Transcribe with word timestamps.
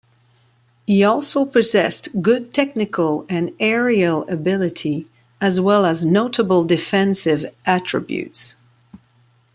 He 0.87 1.03
also 1.03 1.45
possessed 1.45 2.23
good 2.23 2.55
technical 2.55 3.23
and 3.29 3.51
aerial 3.59 4.27
ability, 4.27 5.05
as 5.39 5.61
well 5.61 5.85
as 5.85 6.03
notable 6.07 6.63
defensive 6.63 7.53
attributes. 7.67 8.55